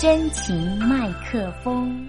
[0.00, 2.08] 真情麦克风。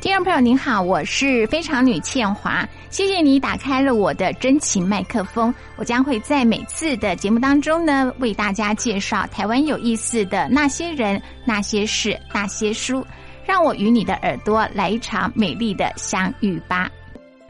[0.00, 5.54] 听众朋友您好，我是非常女倩华，谢谢你打开了我的真情麦克风。
[5.76, 13.06] 我将会在每次的节目当中呢，为大家介绍台湾有意思的那些人、那些事、那些书，
[13.46, 16.90] 让我与你的耳朵来一场美丽的相遇吧。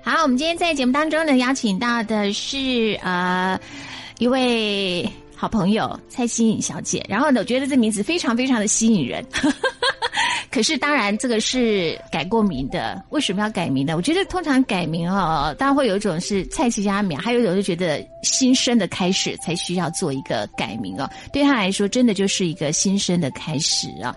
[0.02, 3.58] 好，我们今天在节目当中呢，邀请到的是呃
[4.18, 7.02] 一位好朋友蔡欣颖小姐。
[7.08, 9.24] 然后呢，我觉得这名字非常非常的吸引人。
[10.50, 13.02] 可是当然，这个是改过名的。
[13.10, 13.94] 为什么要改名呢？
[13.96, 21.08] 我觉得通常改名哦，当然会有一种是蔡奇家名，还有一种就觉得新生的开始才需要做一个改名哦。
[21.32, 24.16] 对他来说，真的就是一个新生的开始啊。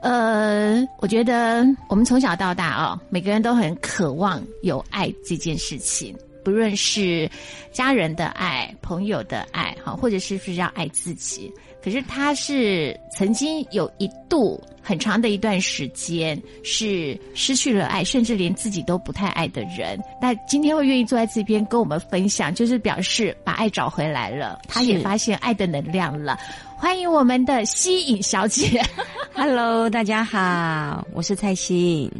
[0.00, 7.30] 呃，我觉得我们从小到大啊，每个人都很渴望有爱这件事情，不论是
[7.72, 11.52] 家人的爱、朋友的爱，哈，或者是不是要爱自己。
[11.84, 19.98] 可是他是曾经有一度很长的一段时间是失去了爱，甚至连自己都不太爱的人。
[20.20, 26.36] 那今天会愿意坐在这边跟我们分享，就是表示把爱找回来了，他也发现爱的能量了。
[26.82, 28.82] 欢迎我们的吸引小姐。
[29.32, 32.10] Hello，大家好，我是蔡欣。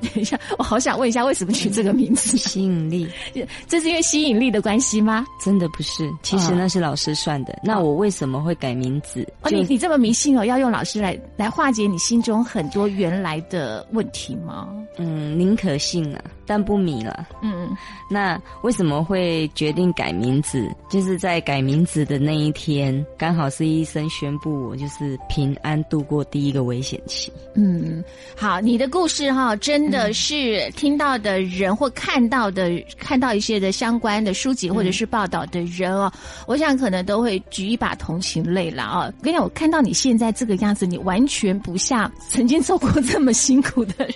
[0.00, 2.38] 等一下，我好想问一下，为什么取这个名字？
[2.38, 3.06] 吸引力，
[3.68, 5.26] 这是因为吸引力的关系吗？
[5.44, 7.58] 真的不是，其实那是老师算的。
[7.62, 9.22] 那我为什么会改名字？
[9.42, 14.66] 哦，你你这么迷信哦，要用老师来来化解你心中很多原来的问题吗？
[14.96, 17.26] 嗯，宁可信啊，但不迷了。
[17.42, 17.76] 嗯，
[18.08, 20.70] 那为什么会决定改名字？
[20.88, 27.32] 就是在改名字的那一天，刚好是医生宣布我就是平安度过第一个危险期。
[27.54, 28.02] 嗯，
[28.36, 36.12] 好，你的故事哈，真的是听到的人或看到的，看到一些的相关的书籍或者是报道的人哦，
[36.46, 39.12] 我想可能都会举一把同情泪了啊！
[39.18, 44.14] 我跟你讲，我看到你现在这个样子，你完全不像曾经做过这么辛苦的人。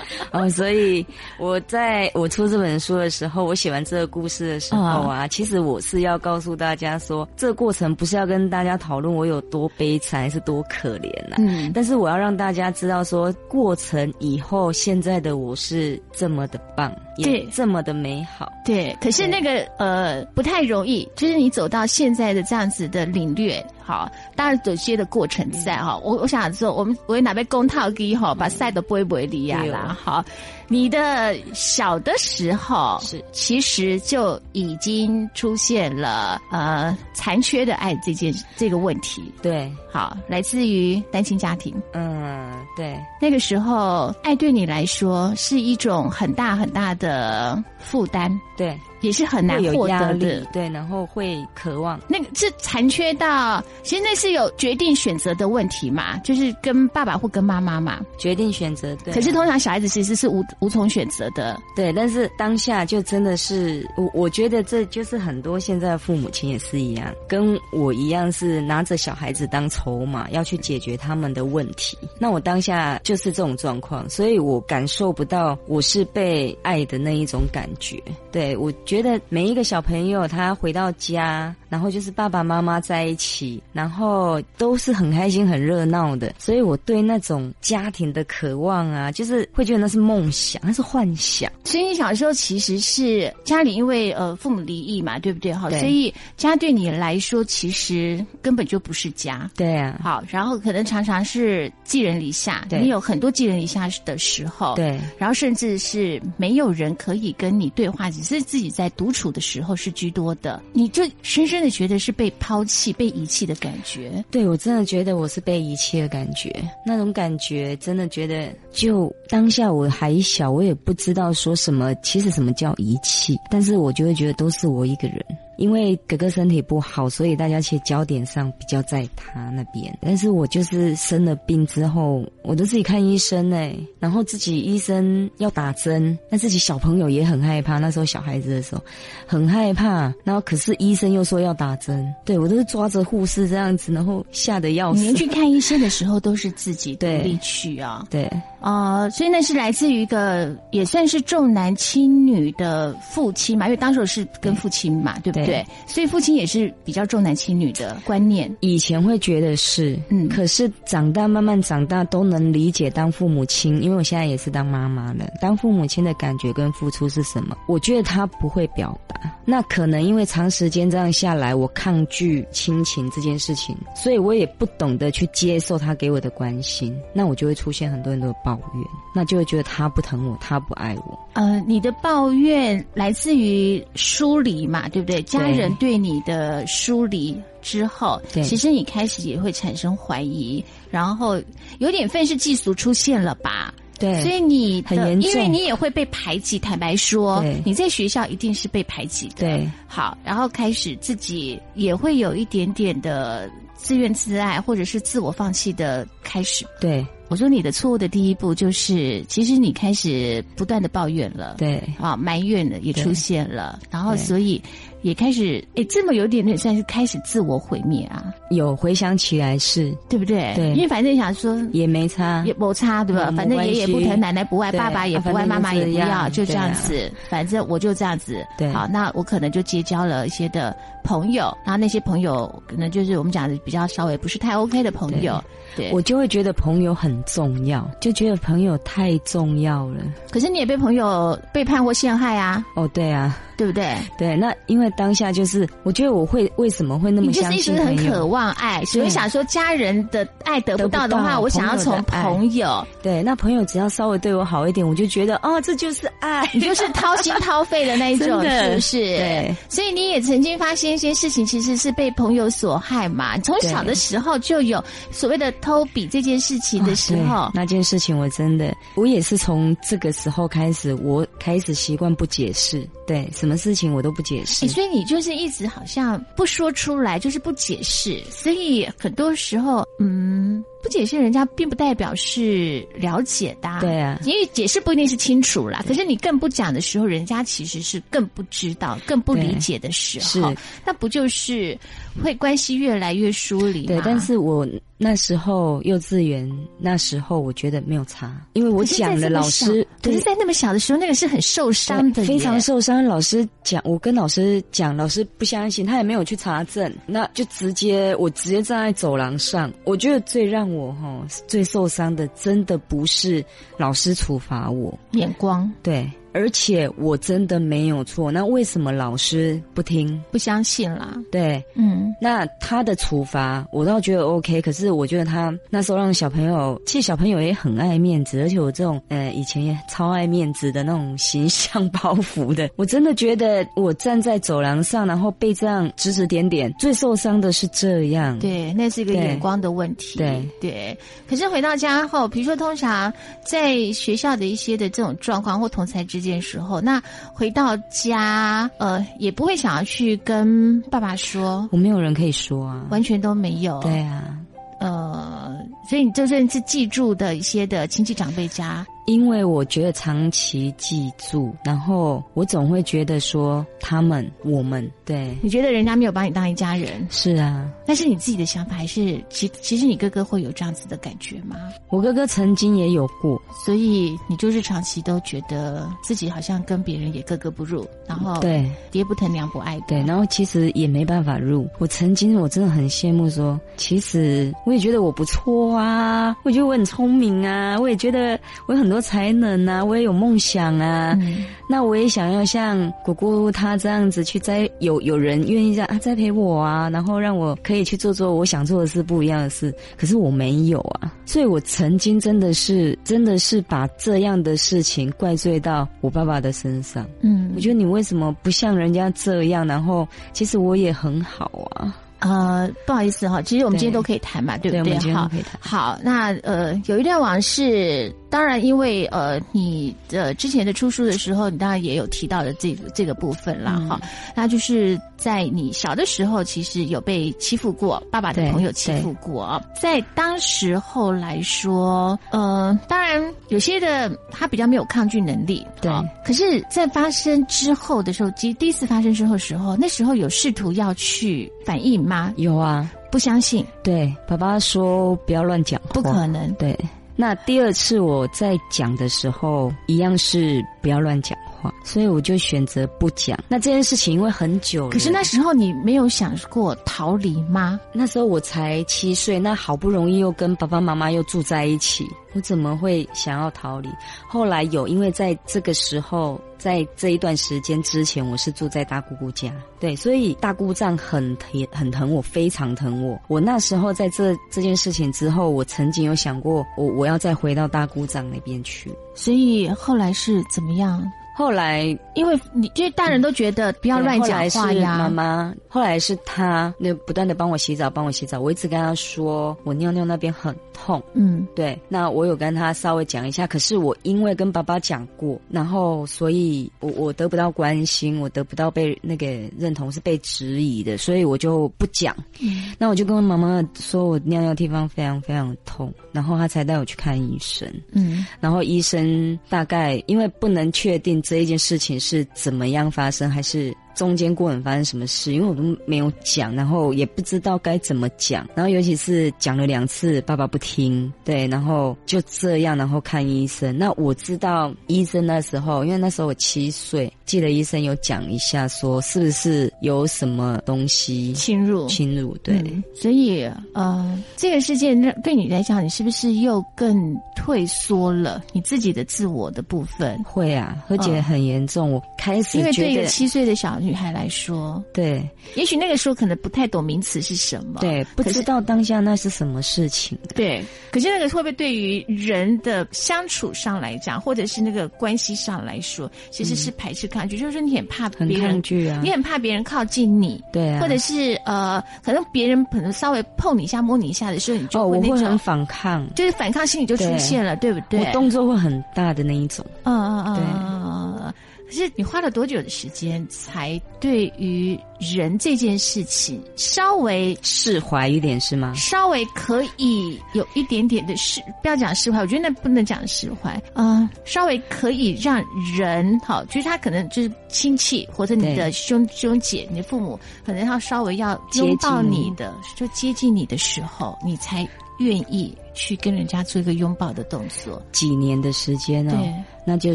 [0.32, 1.04] 哦，所以
[1.38, 18.50] 我在我出这本书的时候，我写完这个故事的时候啊，其实我是要告诉大家说，这个过程不是要跟大家讨论我有多悲惨还是多可怜呐、嗯，但是我要让大家知道说，过程以后现在的我是这么的棒，也这么的美好。
[18.64, 23.64] 对，可是那个呃不太容易，就是你走到现在的这样子的领略。
[23.84, 29.81] 好，当然有些的过程在哈，我我想说，我们我拿杯公套机哈，把赛都不会不会离呀啦。
[29.88, 30.24] 好，
[30.72, 39.22] 你的小的时候是其实就已经出现了呃残缺的爱这件这个问题。
[39.42, 41.74] 对，好，来自于单亲家庭。
[41.92, 48.34] 嗯，对，那个时候爱对你来说是一种很大很大的负担。
[48.56, 48.74] 对。
[49.02, 58.94] 也是很难获得的，对，然后会渴望那个是残缺到，其实那是有决定选择的问题嘛，就是跟爸爸或跟妈妈嘛，决定选择。
[59.04, 61.92] 对，可是通常小孩子其实是无无从选择的，对。
[61.92, 71.98] 但是当下就真的是，我我觉得这就是很多现在的父母亲也是一样，跟我一样是拿着小孩子当筹码要去解决他们的问题。
[72.18, 78.00] 那我当下就是这种状况，所以我感受不到我是被爱的那一种感觉。
[78.30, 78.72] 对我。
[78.84, 86.34] 觉得每一个小朋友他回到家，然后就是爸爸妈妈在一起，然后都是很开心、很热闹的。
[86.38, 91.50] 所以我对那种家庭的渴望啊，就是会觉得那是梦想，那是幻想。
[91.64, 95.52] 所以你小时候其实是家里因为呃父母离异嘛，对不对？
[95.52, 99.48] 哈，所以家对你来说其实根本就不是家。
[99.56, 100.00] 对啊。
[100.02, 104.74] 好，然后可能常常是寄人篱下，你有很多寄人篱下的时候。
[104.74, 104.98] 对。
[105.16, 108.72] 然后甚至是没有人可以跟你对话，只是自己。
[108.72, 114.24] 在独处的时候是居多的，你就深深的觉得是被抛弃、被遗弃的感觉。
[114.30, 116.50] 对我真的觉得我是被遗弃的感觉，
[116.86, 125.22] 那种感觉真的觉得，就当下我还小，我也不知道说什么，其实什么叫遗弃，但是我就会觉得都是我一个人。
[125.56, 129.96] 因为哥哥身体不好，所以大家其实焦点上比较在他那边。
[130.00, 137.78] 但是我就是生了病之后，我都自己看医生哎，然后自己医生要打针，那自己小朋友也很害怕。
[137.78, 138.82] 那时候小孩子的时候
[139.26, 145.02] 很害怕，然后可是医生又说要打针，对我都是抓着护士这样子，然后吓得要死。
[145.02, 148.06] 你去看医生的时候都是自己独立去啊？
[148.10, 148.24] 对
[148.60, 155.41] 啊、呃，所以那是来自于一个也算是重男轻女的父亲嘛，因为当时是跟父亲嘛，对不对？
[155.46, 155.66] 不对？
[155.86, 158.54] 所以父亲也是比较重男轻女的观念。
[158.60, 167.56] 以前会觉得是，嗯可是长大慢慢长大都能理解当父母亲，因为我现在也是当妈妈了，当父母亲的感觉跟付出是什么？
[167.66, 178.84] 我觉得他不会表达，那可能因为长时间这样下来，我抗拒亲情这件事情，所以我也不懂得去接受他给我的关心，那我就会出现很多很多的抱怨，
[179.14, 181.18] 那就会觉得他不疼我，他不爱我。
[181.34, 185.22] 呃，你的抱怨来自于疏离嘛，对不对？
[185.32, 191.40] 家人对你的疏离之后，对其实你开始也会产生怀疑，然后
[191.78, 193.72] 有点愤世嫉俗出现了吧？
[193.98, 196.58] 对，所以你的很严重因为你也会被排挤。
[196.58, 199.34] 坦白说对，你在学校一定是被排挤的。
[199.36, 206.66] 对好，然后开始自己也会有一点点的自怨自艾，或者是自我放弃的开始。
[206.80, 211.54] 对我说你的错误的第一步就是，其实你开始不断的抱怨了。
[211.56, 214.60] 对啊，埋怨的也出现了，然后所以
[215.00, 220.52] 也开始，诶，这么有点点算是开始自我毁灭啊，有回想起来是对不对？
[220.54, 223.28] 对因为反正想说也没差，也没差，对吧？
[223.30, 227.10] 嗯反正爷爷不疼，奶奶不爱，爸爸也不爱，妈妈也不要，就这样子。
[227.30, 228.46] 反正我就这样子。
[228.58, 235.42] 对好，那我可能就结交了一些的朋友，然后那些朋友可能就是我们讲的比较稍微不是太 OK 的朋友。
[235.74, 240.02] 对，我就会觉得朋友很重要，就觉得朋友太重要了。
[240.30, 243.96] 可是你也被朋友背叛或陷害啊，哦，对啊，对不对？
[244.18, 247.92] 对，那因为当下就是，我觉得我会为什么会那你就是么相一直很？
[248.10, 256.50] 渴望爱，所以想说家人的爱得不到的话，我想要从朋友对，那朋友只要稍微对我好一点，我就觉得哦，这就是爱。
[256.52, 258.98] 你就是掏心掏肺的那一种， 是不是？
[258.98, 259.56] 对。
[259.68, 263.38] 所以你也曾经发现一些事情，其实是被朋友所害嘛。
[263.38, 264.82] 从小的时候就有
[265.12, 274.68] 所谓的偷笔这件事情的时候哦，那件事情我真的，我也是从这个时候开始，我开始习惯不解释，对，什么事情我都不解释。
[274.68, 291.78] 所以你就是一直好像不说出来，就是不解释，所以很多时候，嗯，不解释人家并不代表是了解的、对啊因为解释不一定是清楚啦，可是你更不讲的时候，人家其实是更不知道、更不理解的时候是，那不就是
[292.22, 293.86] 会关系越来越疏离？
[293.86, 294.66] 对，但是我
[294.98, 303.04] 那时候幼稚园那时候，我觉得没有差，因为我讲了，这么小老师可是，在那么小的时候，那个是很受伤的，非常受伤。
[303.04, 309.72] 老师讲，我跟老师讲，老师不相信，他也没有去查证，那就直接我直接站在走廊上。
[309.84, 313.44] 我觉得最让我哈最受伤的，真的不是
[313.76, 315.70] 老师处罚我，眼光。
[315.82, 318.30] 对，而且我真的没有错。
[318.30, 320.22] 那为什么老师不听？
[320.30, 322.14] 不相信啦，对，嗯。
[322.20, 338.38] 那他的处罚我倒觉得 OK，可是我觉得他那时候让小朋友，其实小朋友也很爱面子，而且我这种呃以前也超爱面子的那种形象包袱的， 我真的觉得我站在走廊上，然后被这样指指点点，最受伤的是这样。
[338.38, 340.18] 对，那是一个眼光的问题。
[340.18, 340.96] 对对，
[341.28, 343.12] 可是回到家后，比如说通常
[343.44, 347.02] 在学校的一些的这种状况或同才之间的时候，那
[347.34, 352.86] 回到家，呃，也不会想要去跟爸爸说，我没有人可以说啊。
[352.90, 353.80] 完全都没有。
[353.82, 354.38] 对啊，
[354.80, 355.54] 呃，
[355.88, 367.68] 所以你就算是记住的一些的亲戚长辈家，因为我觉得长期记住，然后我总会觉得说他们、我们，对，你觉得人家没有把你当一家人，是啊。
[367.86, 371.56] 但是你自己的想法还是，其其实你哥哥会有这样子的感觉吗？
[371.90, 378.70] 我哥哥曾经也有过，所以你就是长期都觉得自己好像跟别人也格格不入，然后对。
[378.90, 379.80] 爹不疼娘不爱。
[379.88, 381.66] 对，然后其实也没办法入。
[381.78, 391.16] 我曾经我真的很羡慕说，其实我也觉得我不错啊，我觉得我很聪明啊，我也觉得我很多才能啊，我也有梦想啊。
[391.20, 399.74] 嗯那我也想要像姑姑她这样子去栽，有有人愿意这样啊栽培我啊，然后让我可以去做做我想做的事，不一样的事。
[399.96, 407.06] 可是我没有啊，所以我曾经真的是真的是把这样的事情怪罪到我爸爸的身上。
[407.22, 409.66] 嗯我觉得你为什么不像人家这样？
[409.66, 411.96] 然后其实我也很好啊。
[412.18, 423.88] 呃，不好意思哈，其实我们今天都可以谈嘛，对不对我们今天好都可以谈，好，那呃，有一段往事，当然因为呃，你的之前的出书的时候，你当然也有提到的这个这个部分啦，嗯。
[423.90, 424.00] 哈、
[424.34, 435.92] 那就是在你小的时候，其实有被欺负过，爸爸的朋友欺负过，在当时候来说，呃，当然有些的他比较没有抗拒能力，对。
[435.92, 442.32] 好可是，在发生之后的时候，第第一次发生之后的时候，那时候有试图要去反应吗？
[442.38, 446.50] 有啊，不相信，对，爸爸说不要乱讲话，不可能。
[446.54, 446.74] 对，
[447.14, 451.72] 那第二次我在讲的时候，一样是不要乱讲话。
[451.84, 453.38] 所以我就选择不讲。
[453.48, 457.78] 那这件事情因为很久了，可是那时候你没有想过逃离吗？
[457.92, 463.88] 那时候我才七岁，那好不容易又跟爸爸妈妈又住在一起，我怎么会想要逃离？
[464.26, 473.20] 后来有，因为在这个时候，在这一段时间之前，我是住在大姑姑家，对，所以大姑丈很疼，很疼我，非常疼我。
[473.28, 478.90] 我那时候在这这件事情之后，我曾经有想过，我我要再回到大姑丈那边去。
[479.14, 481.02] 所以后来是怎么样？
[481.42, 484.96] 后来，因为你就是大人都觉得不要乱讲话呀。
[484.96, 488.38] 妈妈，后来是他那不断的帮我洗澡，帮我洗澡。
[488.38, 491.02] 我一直跟他说，我尿尿那边很痛。
[491.14, 491.76] 嗯，对。
[491.88, 499.26] 那我有跟他稍微讲一下，可是我因为跟爸爸讲过，然后所以我我得不到关心，我得不到被那个
[499.58, 502.14] 认同，是被质疑的，所以我就不讲。
[502.40, 507.68] 嗯，那我就跟妈妈说我尿尿地方非常非常痛，然后他才带我去看医生。
[507.90, 511.20] 嗯，然后医生大概因为不能确定。
[511.32, 513.74] 这一件事情是怎么样发生，还是？
[513.94, 515.32] 中间过程发生什么事？
[515.32, 523.76] 因为我都没有讲，然后也不知道该怎么讲，然后尤其是讲了两次，爸爸不听，对，然后就这样，然后看医生。
[523.76, 531.86] 那我知道医生那时候，因为那时候我七岁，记得医生有讲一下，说是不是有什么东西侵入？
[531.88, 532.62] 侵入，对。
[532.94, 533.44] 所以，
[533.74, 540.22] 呃，这个事件对你来讲，你是不是又更退缩了你自己的自我的部分？
[540.22, 541.92] 会啊，而且很严重。
[541.92, 543.81] 我开始因为对一个七岁的小。
[543.82, 550.62] 女孩来说，对，也许那个时候可能不太懂名词是什么，对，不知道当下那是什么事情，对。
[550.90, 568.00] 可是那个会不会对于人的相处上来讲，或者是那个关系上来说，其实是排斥抗拒，就是说你很怕别人，抗拒啊，你很怕别人靠近你，对，啊，或者是呃，可能别人可能稍微碰你一下、摸你一下的时候，你就会我会很反抗，就是反抗心理就出现了，对不对？
[568.00, 571.32] 我动作会很大的那一种，嗯嗯嗯，对。
[571.72, 578.74] 可是你花了多久的时间，才对于人这件事情稍微释怀一点是吗？
[578.74, 584.06] 稍微可以有一点点的释，不要讲释怀，我觉得那不能讲释怀啊。
[584.26, 585.42] 稍微可以让
[585.74, 594.68] 人好，就是他可能就是亲戚或者你的兄兄姐、你的父母，可能他稍微要拥抱你的，就接近你的时候，你才
[595.02, 597.82] 愿意去跟人家做一个拥抱的动作。
[597.92, 599.12] 几年的时间呢？
[599.16, 599.32] 对。
[599.64, 599.94] 那就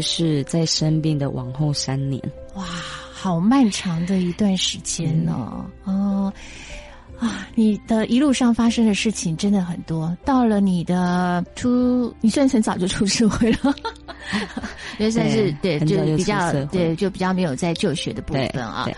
[0.00, 2.22] 是在生病的往后三年，
[2.54, 5.68] 哇，好漫长的一段时间呢。
[5.84, 6.32] 哦，
[7.18, 10.16] 啊，你的一路上发生的事情真的很多。
[10.24, 13.74] 到了你的出，你虽然很早就出社会了，
[14.98, 18.88] 因为算是对，就比较对，就比较没有在就学的部分啊。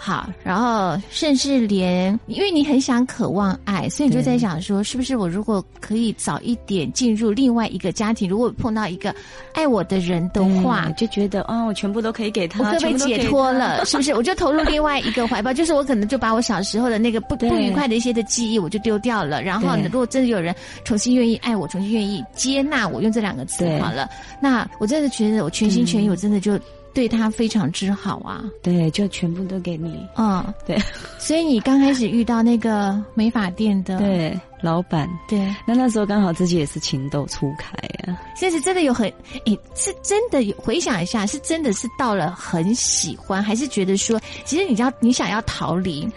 [0.00, 9.12] 好，然后甚至连，因为你很想渴望爱，所以你就在想说，是不是我如果可以早一点进入另外一个家庭，如果碰到一个
[9.54, 14.14] 爱我的人的话，就觉得啊，我全部都可以给他，我可被解脱了，是不是？
[14.14, 19.42] 我就投入另外一个 怀抱，就是我可能就把我小时候的那个不不愉快的一些的记忆，我就丢掉了。
[19.42, 24.08] 然后，呢，如果真的有人重新愿意爱我，重新愿意接纳我，用这两个词好了，
[24.40, 26.56] 那我真的觉得我全心全意，我真的就。
[26.94, 28.44] 对他非常之好啊！
[28.62, 30.06] 对，就全部都给你。
[30.16, 30.76] 嗯，对。
[31.18, 37.70] 所以你刚开始遇到那个美发店的对老板，对，那那时候刚好自己也是情窦初开
[38.10, 38.18] 啊。
[38.34, 39.08] 现在真的有很，
[39.44, 46.08] 诶，是真的有回想一下，是真的是到了很喜欢，还是觉得说，其实你要你想要逃离。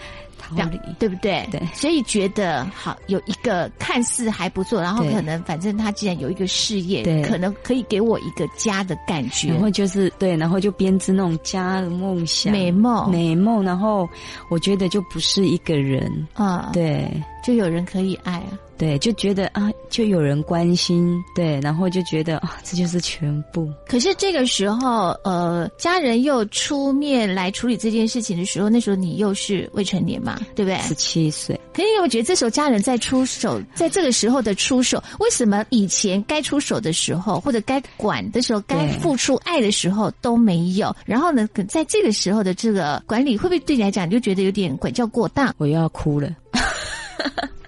[0.99, 1.47] 对不对？
[1.51, 9.49] 对，所以觉得好有一个看似还不错，然后可能反正他既然有一个事业，对，可能可以给我一个家的感觉。
[9.49, 13.63] 然后就是对，然后就编织那种家的梦想、美梦、美梦。
[13.63, 14.07] 然后
[14.49, 17.09] 我觉得就不是一个人啊，对，
[17.43, 18.57] 就有人可以爱啊。
[18.81, 23.71] 对，就觉得啊，就有人关心，对，然后就觉得啊，这就是全部。
[23.85, 30.79] 可是这个时候，呃，家人又出面来处理这件事情的时候，那时候你又是未成年嘛，对不对？
[30.79, 31.55] 十七岁。
[31.71, 40.91] 可是我觉得这时候家人在出手，在这个时候的出手，为什么以前该出手的时候，或者该管的时候，该付出爱的时候都没有？
[41.05, 45.53] 然后呢，在这个时候的这个管理，会不会对你来讲就觉得有点管教过当？
[45.59, 46.35] 我又要哭了。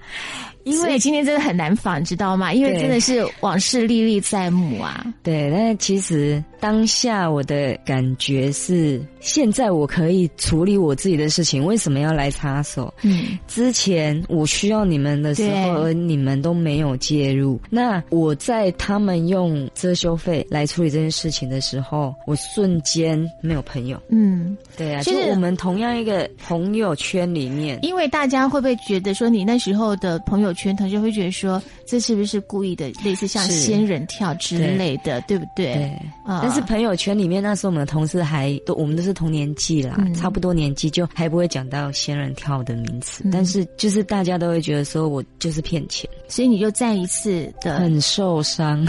[0.63, 2.53] 因为今天真的很难仿，知道吗？
[2.53, 5.05] 因为真的是往事历历在目啊。
[5.22, 12.93] 对，但其实当下我的感觉是，现在我可以处理我自己的事情，为什么要来插手？
[13.01, 17.60] 嗯，之前我需要你们的时候，而你们都没有介入。
[17.70, 24.01] 那我在他们用遮羞费来处理这件事情的时候，我瞬间没有朋友。
[24.08, 30.53] 嗯，对啊，就是我们同样一个朋友圈里面，因为大家会不会觉得说，你那时候的朋友？
[30.53, 32.89] 圈同学会觉得说，这是不是故意的？
[33.03, 35.74] 类似像仙人跳之类的，对不对？
[35.74, 36.00] 对。
[36.25, 48.86] 但是朋友圈里面那时候我们的同事还都我们都是同年纪啦，差不多年纪就还不会讲到仙人跳的名词，但是就是大家都会觉得说我就是骗钱，所以你就再一次的很受伤。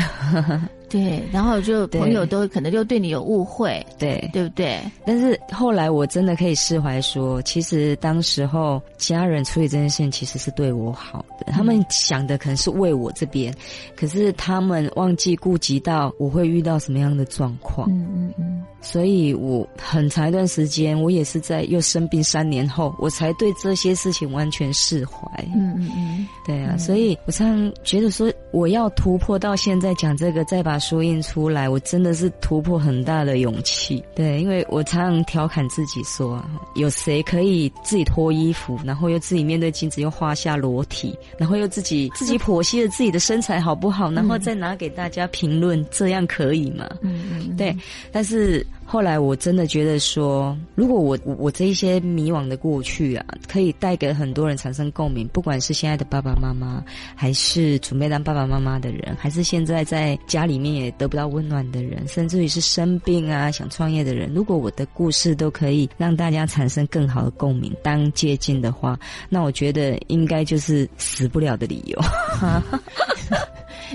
[0.95, 4.81] 对，然后就朋友都可能就对你有误会，对对不对？
[5.05, 13.53] 但是后来我真的可以释怀，说其实当时候家人处理这件事情其实是对我好的，他们想的可能是为我这边，
[13.97, 17.91] 可是他们忘记顾及到我会遇到什么样的状况。
[17.91, 18.63] 嗯嗯嗯。
[18.81, 25.27] 所以我很长一段时间，我也是在又生病三年后，我才对这些事情完全释怀。
[25.57, 34.05] 嗯嗯嗯，对啊，所以我常常觉得说，我要突破到现在讲这个，再把书印出来，我真的是突破很大的勇气。
[34.15, 46.87] 对，因为我常常调侃自己说，有谁可以自己脱衣服，然后又自己面对镜子又画下裸体，然后又自己自己剖析了自己的身材好不好，然后再拿给大家评论，这样可以吗？
[47.01, 47.75] 嗯嗯，对，
[48.13, 48.65] 但是。
[48.95, 56.81] 后来我真的觉得说，如果我我这一些迷惘的过去啊，可以带给很多人产生共鸣，不管是现在的爸爸妈妈，
[57.17, 68.97] 还是准备当爸爸妈妈的人，还是现在在家里面也得不到温暖的人，甚至于是生病啊想创业的人，如果我的故事都可以让大家产生更好的共鸣，当接近的话，
[69.29, 72.01] 那我觉得应该就是死不了的理由。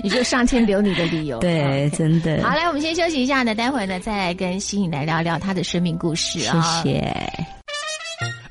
[0.02, 2.42] 你就上天留你的理由， 对，真的。
[2.42, 6.82] 好，来，我们先休息一下呢，待会呢再来跟新颖来聊聊他的生命故事啊。
[6.82, 7.16] 谢谢。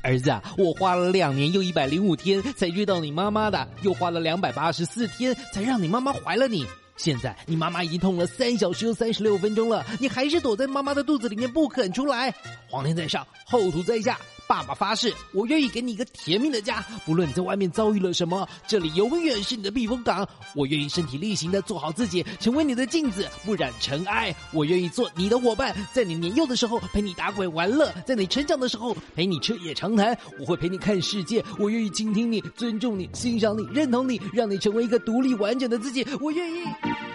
[0.02, 6.66] 儿子啊，我花了两年又一百零五天才遇到你妈妈的，又花了两百八十四天才让你妈妈怀了你。
[6.96, 12.32] 现在你妈妈已经痛了三小时又三十六分钟了，你还是躲在妈妈的肚子里面不肯出来。
[12.68, 14.18] 皇天在上，后土在下。
[14.50, 20.28] 爸爸发誓，我愿意给你一个甜蜜的家，不论你在外面遭遇了什么，这里永远是你的避风港。
[20.56, 24.34] 我愿意身体力行的做好自己，成为你的镜子，不染尘埃。
[24.50, 30.18] 我愿意做你的伙伴，在你年幼的时候陪你打滚玩乐，在你成长的时候陪你彻夜长谈。
[30.40, 36.04] 我会陪你看世界，我愿意倾听你，尊重你，欣赏你，认同你，让你成为一个独立完整的自己。
[36.20, 36.64] 我愿意。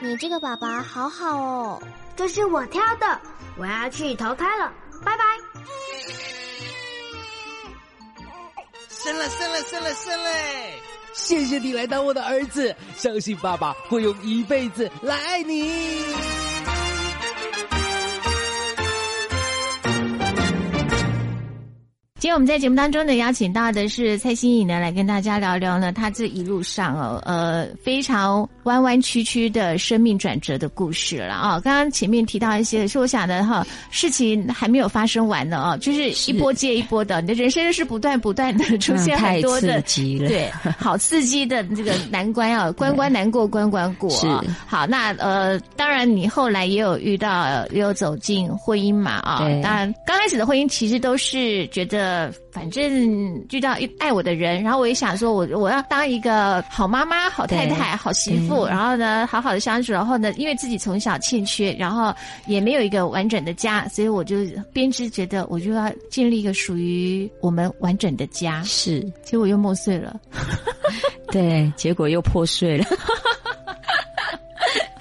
[0.02, 1.84] 你这个爸爸好好哦，
[2.16, 3.20] 这是我挑的，
[3.58, 4.72] 我要去投胎了，
[5.04, 5.24] 拜拜。
[9.06, 10.82] 生了，生了，生了，生嘞！
[11.14, 16.35] 谢谢你来当我的儿子，相信爸爸会用一辈子来爱你。
[22.18, 31.60] 今天我们在节目当中呢，邀请到的是蔡欣颖呢，来跟大家聊聊呢，她这一路上哦，呃，非常弯弯曲曲的生命转折的故事了啊。
[31.60, 40.50] 刚刚前面提到一些，是我想的哈，事情还没有发生完呢啊，就是一波接一波的，你的人生是不断不断的出现很多的， 对，
[40.80, 44.10] 好刺激的这个难关啊，关关难过关关过。
[44.12, 44.26] 是
[44.66, 49.40] 好，那呃，当然你后来也有遇到，也有走进婚姻嘛啊。
[49.62, 52.05] 当然，刚开始的婚姻其实都是觉得。
[52.06, 52.88] 呃，反正
[53.50, 62.14] 遇到爱我的人，然后我也想说，我我要当一个好妈妈、好太太、好媳妇，然后呢，好好的相处，然后呢，因为自己从小欠缺，然后
[62.46, 64.38] 也没有一个完整的家，所以我就
[64.72, 68.62] 编织，觉得我就要建立一个属于我们完整的家。
[68.62, 70.16] 是，结果又梦碎了。
[71.34, 72.86] 对，结果又破碎了。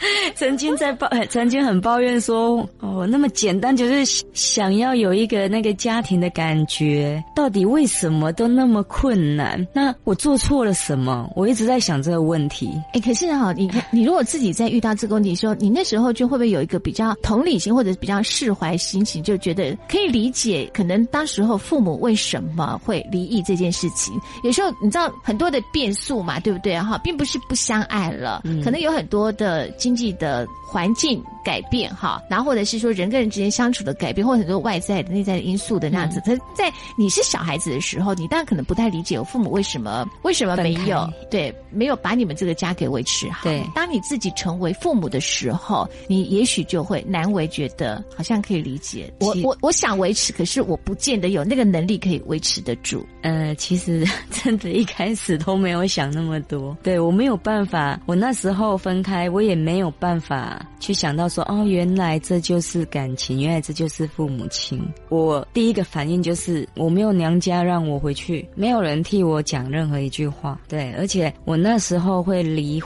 [0.35, 9.67] 曾经在抱， 曾经很抱怨说：“哦，那么简单，就是想要有一个那个家庭的感觉，到底为什么都那么困难？
[9.73, 11.31] 那我做错了什么？
[11.37, 12.71] 我一直在想这个问题。
[12.93, 24.14] 哎，可是哈，你你如果自己在遇到这个问题的时候，你那时候就会不会有一个比较同理心或者比较释怀心情，就觉得可以理解，可能当时候父母为什么会离异这件事情？
[24.43, 26.79] 有时候你知道很多的变数嘛，对不对？
[26.79, 36.20] 哈，并不是不相爱了，可能有很多的经济的。”的环境改变哈，然后或者是说人跟人之间相处的改变，或者很多外在的、内在的因素的那样子。
[36.24, 43.44] 他在你是小孩子的时候，你当然可能不太理解我父母为什么为什么没有对没有把你们这个家给维持好。
[43.44, 53.07] 对，当你自己成为父母的时候，你也许就会难为觉得好像可以理解我我我想维持，可是我不见得有那个能力可以维持得住。
[53.20, 56.76] 呃，其实真的，一开始都没有想那么多。
[56.83, 64.83] 对我没有办法，我那时候分开，我也没有没有办法去想到说，哦，原来这就是感情，原来这就是父母亲。
[65.11, 70.59] 我第一个反应就是，我没有娘家让我回去，没有人替我讲任何一句话。
[70.66, 72.83] 对，而且我那时候会离。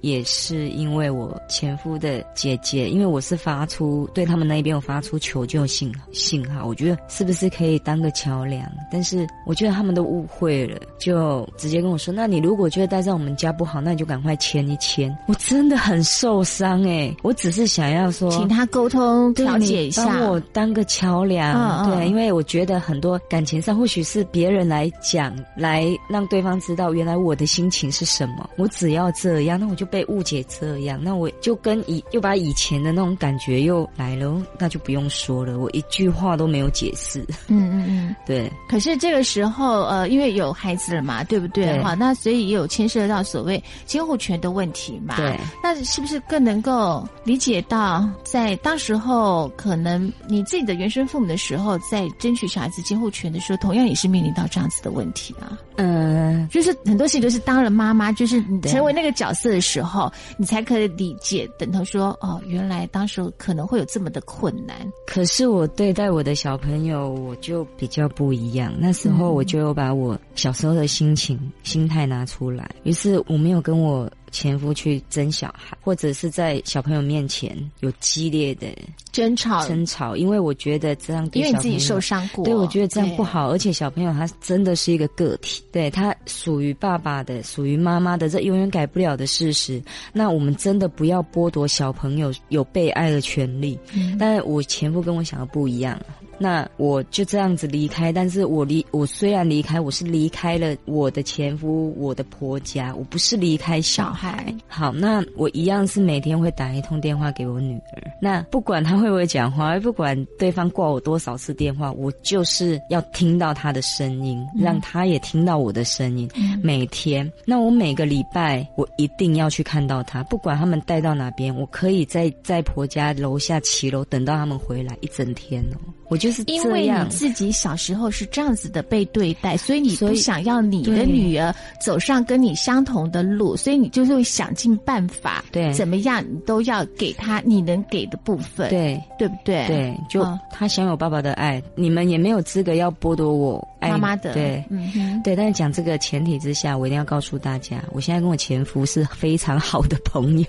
[0.00, 8.70] 也是因为我前夫的姐姐，因为我是发出对他们那边有发出求救信信号，我觉得是不是可以当个桥梁？
[8.90, 21.90] 但是我觉得他们都误会了，就直接跟我说：“那你如果觉得待在我们家不好，那你就赶快签一签。”我真的很受伤哎，我只是想要说，请他沟通调解一下，帮我当个桥梁。
[21.90, 28.48] 对，因为我觉得很多感情上，或许是别人来讲，来让对方知道原来我的心情是什么。
[28.56, 37.20] 我只要这样，那我就被误解这样，那我就跟以又把以前的那种感觉又来了，那就不用说了，我一句话都没有解释。
[37.48, 38.50] 嗯嗯嗯， 对。
[38.68, 41.82] 可是这个时候，呃，因为有孩子了嘛，对不对？
[41.82, 45.16] 好，那所以也有牵涉到所谓监护权的问题嘛。
[45.16, 45.38] 对。
[45.62, 55.58] 那是不是更能够理解到，在当时候可能你自己的原生父母的时候，在争取小孩子监护权的时候，同样也是面临到这样子的问题啊？
[55.76, 64.76] 嗯，就是很多事情都是当了妈妈，就是你成为那个角色的时候，你才可以理解，等他说哦，原来当时可能会有这么的困难。
[65.06, 68.72] 可是我对待我的小朋友，我就比较不一样。
[68.78, 74.10] 那时候我就有把我小时候的心情、心态拿出来，于是我没有跟我。
[74.30, 78.66] 前夫去争小孩，或者是在小朋友面前有激烈的
[79.12, 89.82] 争吵，争吵，因为我觉得这样，因为你自己受伤过，对我觉得这样不好，而且小朋友他真的是一个个体，对他属于爸爸的，属于妈妈的，这永远改不了的事实。
[90.12, 93.78] 那我们真的不要剥夺小朋友有被爱的权利。
[93.94, 96.00] 嗯但我前夫跟我想的不一样。
[96.38, 104.54] 那我就这样子离开，但是我离我虽然离开，我是离开了我的前夫，我的婆家，我不是离开小孩。
[104.66, 108.10] 好，那我一样是每天会打一通电话给我女儿。
[108.20, 116.28] 那不管她会不会讲话，不管对方挂我多少次电话，我就是要听到她的声音，让她也听到我的声音。
[116.62, 125.78] 每天，那我每个礼拜我一定要去看到她，不管他们带到哪边，我可以在在婆家楼下骑楼等到他们回来一整天哦。
[126.08, 139.66] 我就是因为你自己小时候是这样子的被对待，所以你不想要你的女儿走上跟你相同的路，所以你就是会想尽办法，对，怎么样你都要给他你能给的部分，对，对不对？
[139.66, 145.34] 对，就他享有爸爸的爱，你们也没有资格要剥夺我妈妈的，对，嗯，对。
[145.34, 150.46] 但是讲这个前提之下，我一定要告诉大家，我现在跟我前夫是非常好的朋友。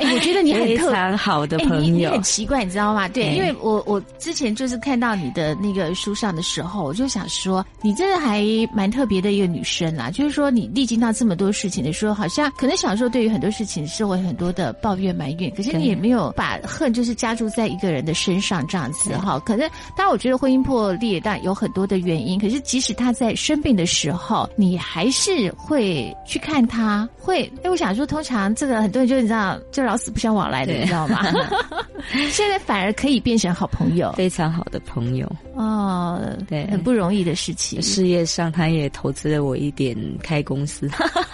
[0.00, 3.06] 哎，我觉得你很 非常好的朋友，你很奇怪，你知道吗？
[3.08, 4.96] 对，因为我我之前就是看。
[4.96, 10.10] 看到你的那个书上的时候，我就想说，你真的还蛮特别的一个女生啦。
[10.10, 19.38] 就是说，你历经到这么多事情的时候，好像可能小时候对于很多事情是会很多的抱怨埋怨，可是你也没有把恨就是加注在一个人的身上这样子哈。
[19.40, 22.40] 可能当然，我觉得婚姻破裂，但有很多的原因。
[22.40, 27.08] 可是即使他在生病的时候，你还是会去看他。
[27.16, 31.24] 会，哎，我想说，通常这个很多人就你知道，就老死不相往来的，你知道吗？
[32.30, 34.80] 现在反而可以变成好朋友，非常好的。
[34.86, 37.82] 朋友哦，对，很不容易的事情。
[37.82, 40.88] 事业上，他也投资了我一点开公司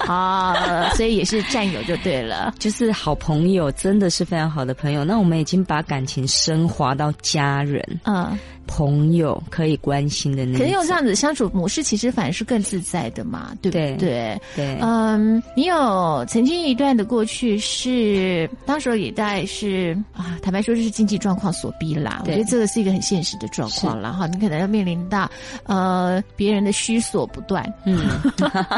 [0.07, 5.05] 啊， 所以也是战友就对了，就是好朋友，真的是非常好的朋友。
[5.05, 8.37] 那我们已经把感情升华到家人，嗯。
[8.75, 13.95] 朋友可以关心的那，可是用这样子相处模式，其实反而是更自在的嘛，对不对？
[13.99, 14.41] 对？
[14.57, 22.23] 对，嗯，你有曾经一段的过去是，当时也大概是啊，坦白说，是经济状况所逼啦。
[22.25, 25.31] 我觉得这个是一个很现实的状况了哈，你可能要面临到
[25.65, 28.01] 呃别人的虚索不断，嗯，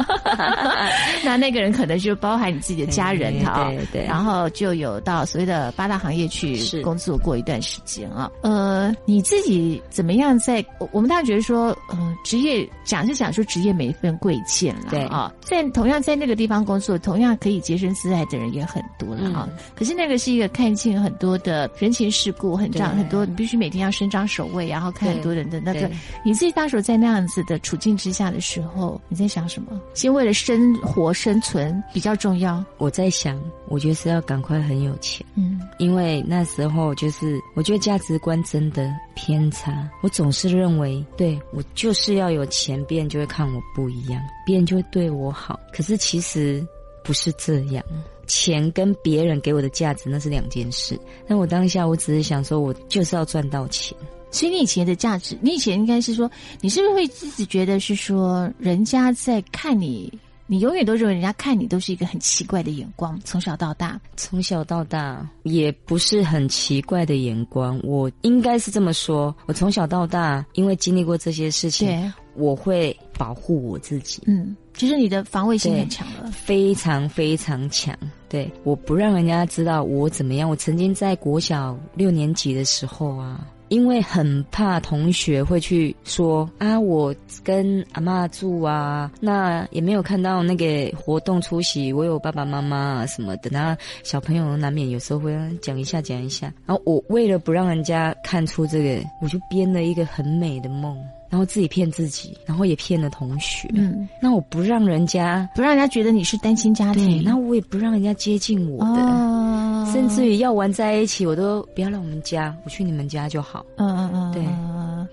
[1.24, 9.80] 那那个人可能就包含你自己的家人哈，对对，然后就有到所谓的八大行业去工作过一段时间啊，呃，你自己。
[9.90, 10.38] 怎么样？
[10.38, 19.48] 在我们大家觉得说，嗯，职业讲是讲说职业每一份贵贱了，对啊，在同样在那个地方工作，同样可以洁身自爱的人也很多了啊。
[19.74, 25.90] 可是那个是一个看清很多的人情世故，很长很多，你必须每天要伸张守卫，然后看很多人的那个。
[26.24, 29.80] 你自己当时在那样子的处境之下的时候，你在想什么？
[29.94, 32.64] 先为了生活生存比较重要。
[32.78, 39.73] 我在想，我觉得是要赶快很有钱，嗯，因为那时候就是我觉得价值观真的偏差。
[40.02, 45.58] 我总是认为，对我就是要有钱，别人就会看我不一样，别人就会对我好。
[45.72, 46.66] 可是其实
[47.02, 47.84] 不是这样，
[48.26, 50.98] 钱跟别人给我的价值那是两件事。
[51.26, 53.96] 但我当下我只是想说，我就是要赚到钱。
[54.30, 56.28] 所以你以前的价值，你以前应该是说，
[56.60, 60.12] 你是不是会自己觉得是说，人家在看你？
[60.46, 67.80] 你永远都认为人家看你都是一个很奇怪的眼光，从小到大，从小到大也不是很奇怪的眼光。
[67.82, 74.22] 我应该是这么说，我从小到大因为经历过这些事情，我会保护我自己。
[74.26, 76.30] 嗯，其实你的防卫心很强了。
[76.30, 77.96] 非常非常强。
[78.28, 80.50] 对，我不让人家知道我怎么样。
[80.50, 83.46] 我曾经在国小六年级的时候啊。
[83.68, 93.50] 因为很怕同学会去说啊，我跟阿妈住啊，那也没有看到那个活动出席，我有爸爸妈妈啊什么的。
[93.50, 96.52] 那小朋友难免有时候会讲一下讲一下。
[96.66, 100.96] 然后我为了不让人家看出这个，我就编了一个很美的梦，
[101.34, 103.68] 然后自己骗自己，然后也骗了同学。
[103.74, 109.92] 嗯，那我不让人家不让人家觉得你是单亲家庭，那我也不让人家接近我的。
[109.92, 113.66] 甚至于要玩在一起，我都不要来我们家，我去你们家就好。
[113.78, 114.44] 嗯嗯嗯，对，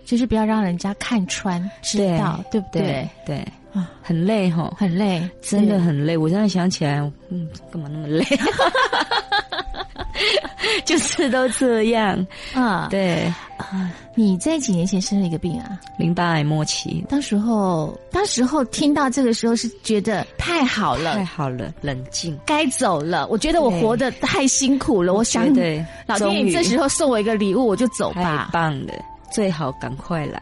[0.06, 3.10] 就是不要让人家看穿，知道对不对？
[3.26, 3.38] 对
[3.74, 6.16] 啊，很累哈，很累，真的很累。
[6.16, 8.24] 我现在想起来，嗯，干嘛那么累？
[10.86, 13.24] 就是都这样啊，对
[13.58, 13.91] 啊。
[14.13, 15.80] 你在几年前生了一个病啊？
[15.97, 17.04] 淋巴癌末期。
[17.08, 23.26] 当时候，当时候听到这个时候是觉得太好了，太好了，冷静，该走了。
[23.28, 28.21] 我觉得我活得太辛苦了，我想对老天爷这时候送我一个礼物，我就走吧。
[28.21, 28.93] 太棒了，
[29.32, 30.41] 最好赶快来。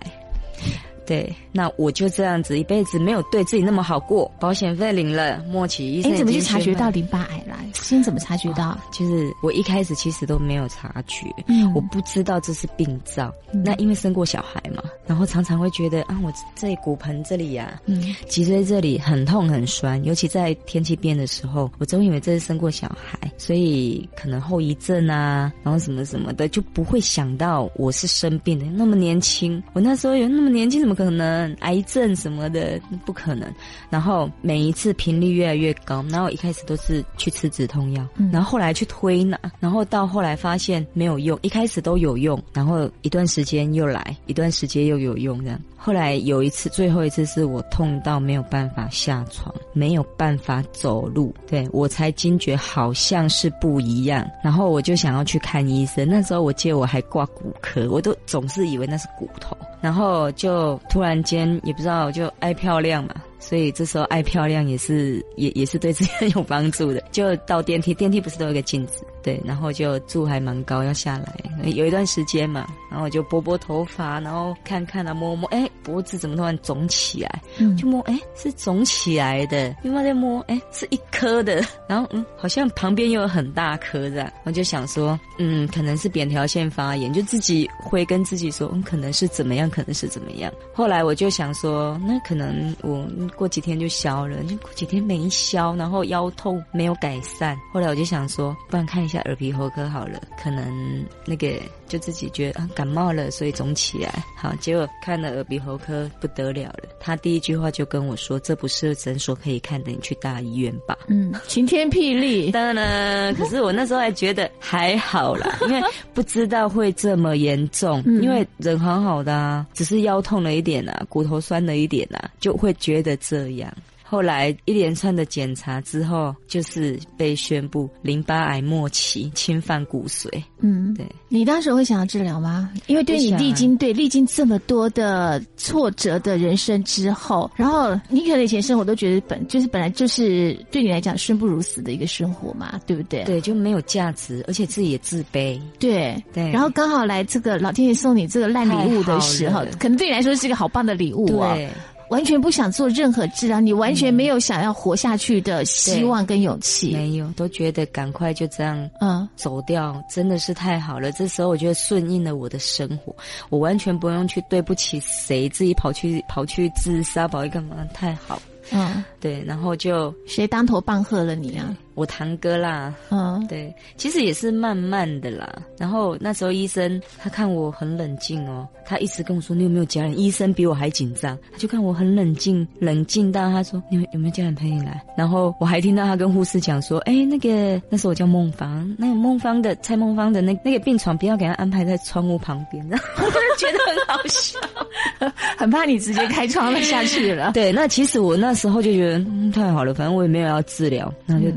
[1.09, 4.31] 对，那我就这样子一辈子没有对自己那么好过。
[4.39, 7.67] 保险费领了，莫奇医生怎么去察觉到淋巴癌来？
[7.73, 8.77] 先怎么察觉到？
[8.91, 13.33] 就是我一开始其实都没有察觉，嗯我不知道这是病灶。
[13.51, 28.65] 那因为生过小孩嘛，然后常常会觉得啊，我这骨盆这里呀，嗯脊椎这里很痛很酸，尤其在天气变的时候，我总以为这是生过小孩，所以可能后遗症啊，然后什么什么的，就不会想到我是生病的。
[28.67, 30.98] 那么年轻，我那时候有那么年轻，怎么？
[30.99, 33.49] 可能癌症什么的不可能，
[33.89, 45.57] 然后每一次频率越来越高，然后一开始都是去吃止痛药，然后后来去推拿，然后到后来发现没有用，一开始都有用，然后一段时间又来，一段时间又有用这样。
[45.81, 56.07] 后来有一次，最后一次是我痛到没有办法下床，没有办法走路，对我才惊觉好像是不一样，然后我就想要去看医生。
[56.07, 59.57] 那时候我记得我还挂骨科，我都总是以为那是骨头。
[59.81, 67.01] 然后就突然间也不知道，就爱漂亮嘛，所以这时候爱漂亮也是也也是对自己很有帮助的。
[67.11, 69.05] 就到电梯，电梯不是都有个镜子？
[69.21, 71.35] 对，然后就住还蛮高，要下来
[71.69, 77.41] 有一段时间嘛，然后我就拨拨头发，然后看看啊，摸摸，哎，脖子怎么突然肿起来？
[77.57, 79.75] 嗯，就摸，哎，是肿起来的。
[79.81, 81.61] 另外再摸，哎，是一颗的。
[81.87, 90.51] 然后嗯，好像旁边又有很大颗的，我就想说，嗯，可能是扁条线发炎，就自己会跟自己说，嗯，可能是怎么样，可能是怎么样。
[90.73, 93.05] 后来我就想说，那可能我
[93.35, 97.57] 过几天就消了，就过几天没消，然后腰痛没有改善。
[97.73, 99.08] 后来我就想说，不然看。
[99.09, 101.51] 下耳鼻喉科好了，可能那个
[101.87, 104.23] 就自己觉得啊感冒了，所以肿起来。
[104.37, 112.51] 好，结果看了耳鼻喉科不得了了，他第一句话就跟我说：“这不是诊所可以看的，你去大医院吧。”嗯，晴天霹雳。
[112.51, 115.81] 当然，可是我那时候还觉得还好啦，因为
[116.13, 118.01] 不知道会这么严重。
[118.21, 123.73] 因为人很好的啊，只是腰痛了一点啊，骨头酸了一点啊，就会觉得这样。
[124.09, 130.27] 后来一连串的检查之后，就是被宣布淋巴癌末期，侵犯骨髓。
[130.61, 131.05] 嗯，对。
[131.27, 132.71] 你当时会想要治疗吗？
[132.87, 143.23] 因为对你历经对历经这么多的挫折的人生之后，然后你可能以前生活都觉得本就是本来就是对你来讲生不如死的一个生活嘛，对不对？
[143.25, 145.61] 对，就没有价值，而且自己也自卑。
[145.77, 146.49] 对对。
[146.49, 151.53] 然后刚好来这个老天爷送你这个烂礼物的时候，可能对你来说是一个好棒的礼物啊。
[151.53, 151.69] 对。
[152.09, 161.11] 完全不想做任何治疗，你完全没有想要活下去的希望跟勇气，没有，都觉得赶快就这样嗯走掉，真的是太好了。
[161.11, 163.15] 这时候我觉得顺应了我的生活，
[163.49, 167.77] 我完全不用去对不起谁，自己跑去跑去自杀，跑去干嘛？
[167.93, 168.41] 太好，
[168.71, 171.75] 嗯，对，然后就谁当头棒喝了你啊？
[171.99, 175.53] 我堂哥啦，嗯，对，其实也是慢慢的啦。
[175.77, 180.17] 然后那时候医生他看我很冷静哦，他一直跟我说你有没有家人？
[180.17, 185.03] 医生比我还紧张，他就看我很冷静，冷静到他说你有没有家人陪你来？
[185.17, 193.25] 然后我还听到他跟护士讲说，哎，那个那时候我叫孟芳，那个孟芳的蔡孟芳的那那个病床不要给他安排在窗户旁边， 然后
[193.57, 197.51] 觉得很好笑， 很怕你直接开窗了下去了。
[197.55, 201.47] 对，那其实我那时候就觉得太好了，反正我也没有要治疗，那就。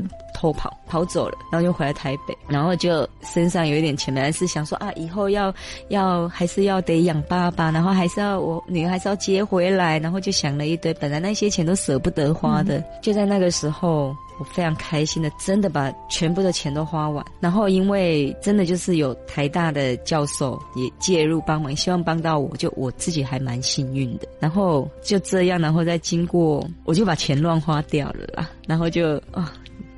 [0.43, 5.53] 偷跑跑走了，然后就回来台北，然后就身上有一点钱，本来是想说啊，以后要
[5.87, 14.13] 要还是要得养爸爸，然后还是要我女儿还是要接回来，然后就想了一堆，本来那些钱都舍不得花的，就在那个时候。
[14.39, 17.23] 我非常开心的，真的把全部的钱都花完。
[17.39, 24.27] 然后因为真的就是有台大的教授也介入帮忙，希望帮到我，就我自己还蛮幸运的。
[24.39, 28.49] 然后就这样，然后再经过，我就把钱乱花掉了啦。
[28.67, 29.53] 然后就啊。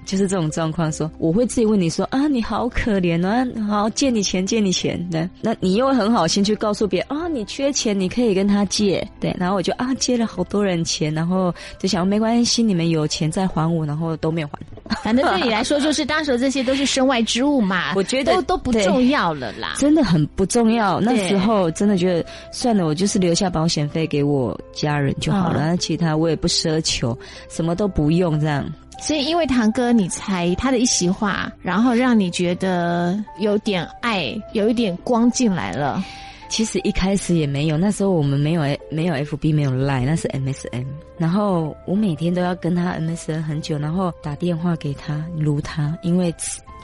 [0.06, 14.60] 就是这种状况，说我会自己问你说啊，你好可怜啊，好借你钱借你钱的，那你又会很好心去告诉别人啊，你缺钱你可以跟他借，对，然后我就啊借了好多人钱，然后就想没关系，你们有钱再还我，然后都没有还。
[15.04, 21.00] 反正对你来说，就是当时这些都是身外之物嘛，我觉得都都不重要了啦，真的很不重要。
[21.00, 27.18] 那时候真的觉得算了，我就是留下保险费给我家人就好了，那其他我也不奢求，
[27.50, 28.64] 什么都不用这样。
[29.00, 36.04] 所以，因为堂哥，你才他的一席话，然后让你觉得有点爱，有一点光进来了。
[36.48, 40.86] 其实一开始也没有，那时候我们没有没有 FB，没有 Line，那是 MSN。
[41.18, 46.34] 然后我每天都要跟他 MSN 很久，然后打电话给他撸他，因为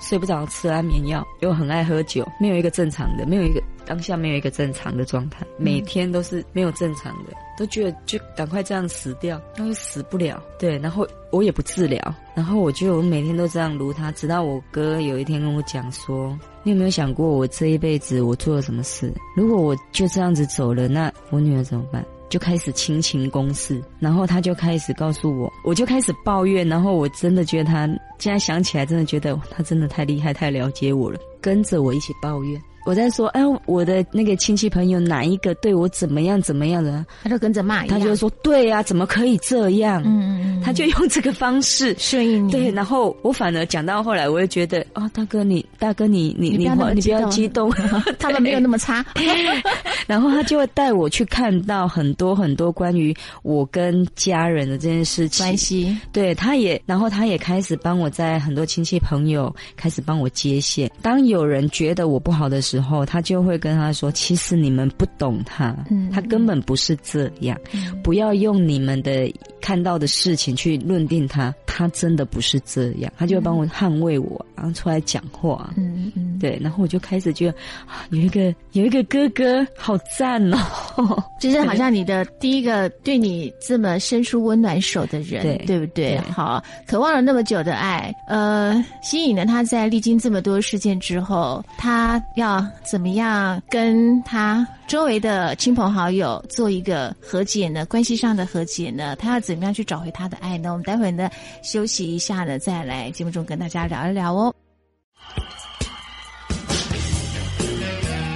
[0.01, 3.61] 睡不着，吃安眠药，又很爱喝酒，没有一个正常的，没有一个。
[3.83, 10.41] 当下没有一个正常的状态，每天都是没有正常的，都觉得就赶快这样死掉，因为死不了。
[10.59, 11.99] 对，然后我也不治疗，
[12.35, 19.11] 然后我就每天都这样撸他，直到我哥有一天跟我讲说：“你有没有想过我这一辈子我做了什么事？
[19.35, 27.85] 如果我就这样子走了，那我女儿怎么办？”就开始亲情攻势，然后他就开始告诉我，我就开始抱怨，然后我真的觉得他
[28.19, 32.59] 现在想起来，真的觉得他真的太厉害，太了解我了，跟着我一起抱怨。
[32.85, 40.01] 我在说，哎，我的那个亲戚朋友哪一个对我怎么样怎么样的，他就跟着骂，他就说，对呀，怎么可以这样？
[40.05, 42.51] 嗯嗯嗯，他就用这个方式顺应你。
[42.51, 47.71] 对，然后我反而讲到后来，我就觉得，哦，大哥你，大哥你你你你不要激动，
[48.19, 49.05] 他们没有那么差。
[50.07, 55.95] 然后他就会带我去看到很多很多关于我跟家人的这件事情关系。
[56.11, 60.91] 对，他也，然后他也开始帮我在很多亲戚朋友开始帮我接线。
[61.01, 67.59] 当有人觉得我不好的时，时候，他就会跟他说：“其实你们不懂他，嗯他根本不是这样。
[68.01, 75.73] 不要用你们的看到的事情去论定他，他真的不是这样。”他就会帮我捍卫我，然后出来讲话。
[75.75, 76.57] 嗯嗯，对。
[76.61, 77.57] 然后我就开始觉得，
[78.11, 81.21] 有一个有一个哥哥，好赞哦！
[81.41, 86.17] 就是好像你的第一个对你这么伸出温暖手的人，对对不对？
[86.31, 92.60] 好，渴望了那么久的爱，呃，吸引了他在历经这么多事件之后，他要。
[92.83, 97.85] 怎么样跟他周围的亲朋好友做一个和解呢？
[97.85, 99.15] 关系上的和解呢？
[99.15, 100.71] 他要怎么样去找回他的爱呢？
[100.71, 101.29] 我们待会呢
[101.63, 104.53] 休息一下呢，再来节目中跟大家聊一聊哦。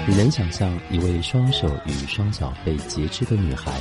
[0.07, 3.71] 你能想象一位双手与双脚被截肢的女孩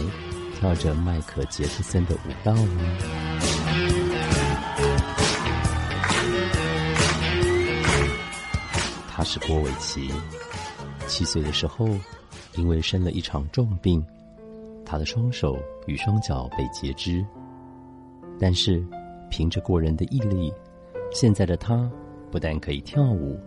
[0.58, 2.96] 跳着迈克·杰克森的舞蹈吗？
[9.16, 10.10] 他是郭伟奇。
[11.06, 11.86] 七岁的时候，
[12.56, 14.04] 因为生了一场重病，
[14.84, 17.24] 他的双手与双脚被截肢。
[18.40, 18.84] 但是，
[19.30, 20.52] 凭着过人的毅力，
[21.12, 21.88] 现在的他
[22.30, 23.38] 不但可以跳舞，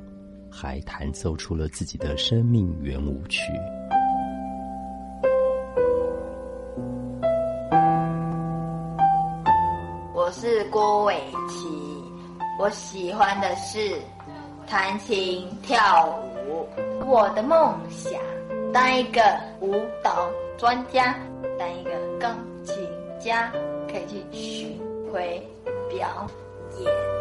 [0.50, 3.41] 还弹奏出了自己的生命圆舞曲。
[10.13, 11.15] 我是郭伟
[11.50, 11.67] 琪，
[12.60, 13.98] 我喜欢的是
[14.67, 16.27] 弹琴跳舞。
[17.10, 18.20] 我的梦想，
[18.74, 19.22] 当一个
[19.62, 21.15] 舞蹈专家，
[21.58, 22.76] 当一个钢琴
[23.17, 23.50] 家，
[23.89, 25.41] 可以去巡回
[25.89, 26.28] 表
[26.78, 27.16] 演。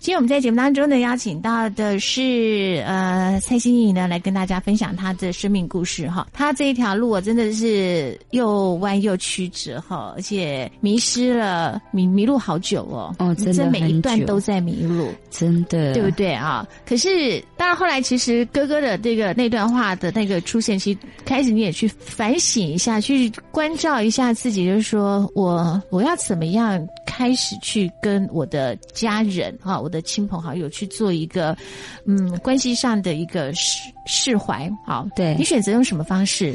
[0.00, 6.26] 今天我们在节目当中呢，邀请到的是呃蔡心怡呢，来跟大家分享她的生命故事哈。
[6.32, 13.14] 她这一条路啊，真的是又弯又曲折哈，而且迷失了迷迷路好久哦。
[13.18, 16.66] 哦，真的每一段都在迷路，真的，对不对啊？
[16.86, 29.89] 可是，当然后来其实哥哥的这个那段话的那个出现，其实开始你也去反省一下，去关照一下自己，就是说我我要怎么样开始去跟我的家人哈，我。
[29.90, 31.56] 的亲朋好友去做一个，
[32.06, 34.70] 嗯，关系上的一个释释怀。
[34.86, 36.54] 好，对你选择用什么方式？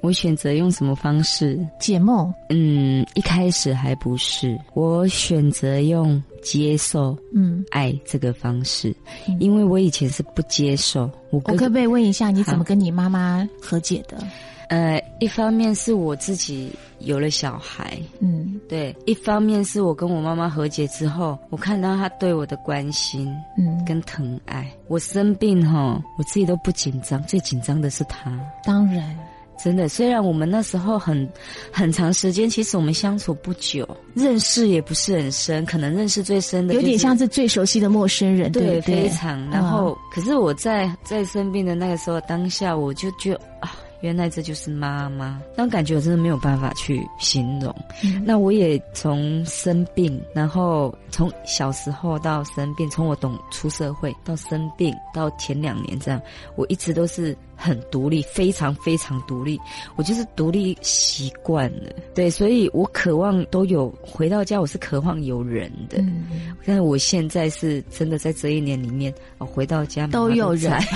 [0.00, 2.32] 我选择用什么方式解梦？
[2.50, 8.94] 嗯，一开始还不是，我选择用接受，嗯，爱这个方式，
[9.40, 11.10] 因为我以前是不接受。
[11.30, 14.22] 我可不可以问一下，你怎么跟你妈妈 和解的？
[14.68, 18.37] 呃，一方面是我自己有了小孩，嗯
[18.68, 24.70] 对，一方面是我跟我妈妈和解之后，我看到她对我的关心嗯，跟疼爱。
[24.88, 28.30] 我生病哈，我自己都不紧张，最紧张的是她。
[28.64, 29.18] 当然，
[29.58, 31.28] 真的，虽然我们那时候很
[31.72, 37.18] 很长时间，其实我们相处不久，认识也不是很深，可能认识最深的、有点像。
[37.18, 39.02] 是最熟悉的陌生人，对对，对？
[39.02, 39.50] 非常。
[39.50, 47.74] 然后，可是我在在生病的那个时候，当下我就觉得啊，原来这就是妈妈，那种感觉我真的没有办法去形容。
[48.04, 56.20] 嗯那我也从生病，然后从小时候到生病，从我懂出社会到生病到前两年这样，
[56.56, 59.58] 我一直都是很独立，非常非常独立。
[59.96, 65.98] 我就是独立习惯了，对，所以我渴望都有回到家，我是渴望有人的。
[65.98, 70.86] 嗯，但是我现在是真的在这一年里面，哦，回到家都有人在。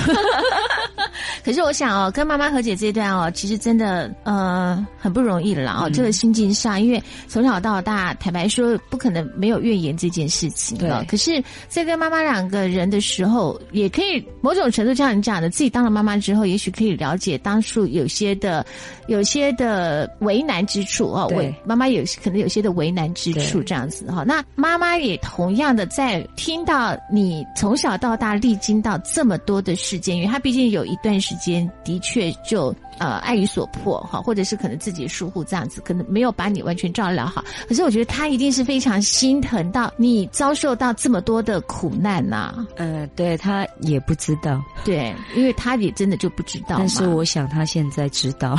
[1.45, 5.89] 可是我想哦，跟妈妈和解这一段哦，其实真的呃很不容易了啦哦。
[5.89, 11.01] 嗯这个心境上，因为从小到大，坦白说不可能没有怨言这件事情了。
[11.01, 18.65] 对可是，在跟妈妈两个人的时候，也可以某种程度像你讲的，自己当了妈妈之后，也许可以了解当初有些的
[19.09, 21.27] 有些的为难之处哦。
[21.29, 24.23] 对为妈妈有可能有些的为难之处这样子哈。
[24.25, 37.45] 那妈妈也同样的在听到你从小到大历经到这么多的事件，因为她毕竟有一段时间的确就呃爱于所迫哈，或者是可能自己疏忽这样子，可能没有把你完全照料好。
[37.69, 46.77] 可是我觉得他一定是非常心疼到你遭受到这么多的苦难呐、呃，对他也不知道，对，因为他也真的就不知道。
[46.79, 48.55] 但是我想他现在知道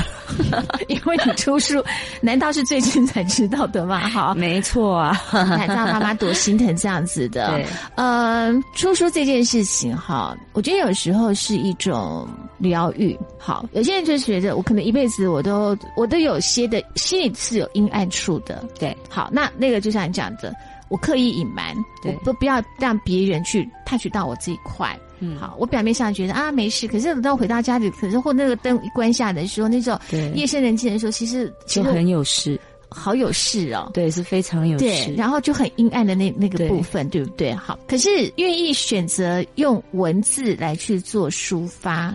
[0.50, 1.84] 了， 因为你出书，
[2.22, 4.00] 难道是最近才知道的吗？
[4.10, 7.52] 好，没错啊，才知道妈妈多心疼这样子的。
[7.54, 7.66] 对，
[7.96, 12.28] 呃，出书这件事情哈，我觉得有时候是一种
[12.58, 13.18] 疗愈。
[13.38, 18.64] 好，有些人就觉得我可能一辈子我都我都有些的心里是有阴暗处的。
[18.80, 20.54] 对，好，那那个就像你讲的，
[20.90, 24.98] 我刻意隐瞒，我对不不要让别人去 touch 到我这一块。
[25.20, 32.60] 嗯，好，我表面上觉得啊没事，可是等到回到家里，可是或那个灯一关下的时候，那种对夜深人静的时候，其实就很有事，
[32.90, 33.90] 好有事哦。
[33.94, 37.54] 对，是非常有对，事，然后就很阴暗的那那个部分，对不对？
[37.54, 42.14] 好，可是愿意选择用文字来去做抒发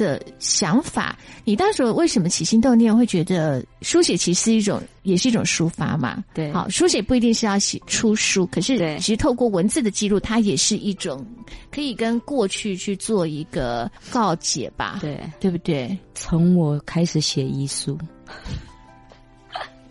[0.00, 6.24] 的想法，你当时为什么起心动念会觉得书写其实是一种，也是一种抒发嘛？
[6.32, 11.22] 对好，书写不一定是要写出书，可是对其实透过文字的记录，它也是一种
[11.70, 14.98] 可以跟过去去做一个告解吧？
[15.02, 15.94] 对，对不对？
[16.14, 17.98] 从我开始写遗书，